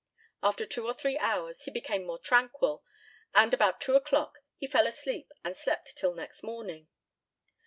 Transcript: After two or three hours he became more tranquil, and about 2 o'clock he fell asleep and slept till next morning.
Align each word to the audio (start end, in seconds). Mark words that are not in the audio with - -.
After 0.41 0.65
two 0.65 0.87
or 0.87 0.95
three 0.95 1.19
hours 1.19 1.65
he 1.65 1.69
became 1.69 2.07
more 2.07 2.17
tranquil, 2.17 2.83
and 3.35 3.53
about 3.53 3.79
2 3.81 3.93
o'clock 3.95 4.39
he 4.57 4.65
fell 4.65 4.87
asleep 4.87 5.31
and 5.43 5.55
slept 5.55 5.95
till 5.95 6.15
next 6.15 6.41
morning. 6.41 6.87